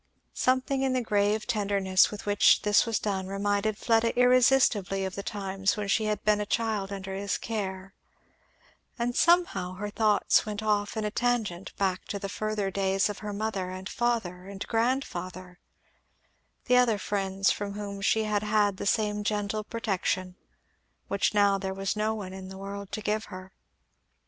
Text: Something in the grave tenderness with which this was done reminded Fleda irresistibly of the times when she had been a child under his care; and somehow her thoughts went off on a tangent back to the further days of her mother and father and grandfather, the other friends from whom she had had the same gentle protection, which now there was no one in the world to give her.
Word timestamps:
Something 0.33 0.81
in 0.81 0.93
the 0.93 1.01
grave 1.03 1.45
tenderness 1.45 2.09
with 2.09 2.25
which 2.25 2.63
this 2.63 2.87
was 2.87 2.97
done 2.97 3.27
reminded 3.27 3.77
Fleda 3.77 4.17
irresistibly 4.17 5.05
of 5.05 5.13
the 5.13 5.21
times 5.21 5.77
when 5.77 5.87
she 5.87 6.05
had 6.05 6.23
been 6.25 6.41
a 6.41 6.45
child 6.47 6.91
under 6.91 7.13
his 7.13 7.37
care; 7.37 7.93
and 8.97 9.15
somehow 9.15 9.73
her 9.75 9.91
thoughts 9.91 10.43
went 10.43 10.63
off 10.63 10.97
on 10.97 11.03
a 11.05 11.11
tangent 11.11 11.71
back 11.77 12.05
to 12.05 12.17
the 12.17 12.29
further 12.29 12.71
days 12.71 13.09
of 13.09 13.19
her 13.19 13.31
mother 13.31 13.69
and 13.69 13.87
father 13.87 14.47
and 14.47 14.67
grandfather, 14.67 15.59
the 16.65 16.75
other 16.77 16.97
friends 16.97 17.51
from 17.51 17.73
whom 17.73 18.01
she 18.01 18.23
had 18.23 18.41
had 18.41 18.77
the 18.77 18.87
same 18.87 19.23
gentle 19.23 19.63
protection, 19.63 20.35
which 21.09 21.35
now 21.35 21.59
there 21.59 21.75
was 21.75 21.95
no 21.95 22.15
one 22.15 22.33
in 22.33 22.49
the 22.49 22.57
world 22.57 22.91
to 22.91 23.01
give 23.01 23.25
her. 23.25 23.53